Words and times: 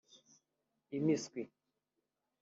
impiswi 0.95 1.43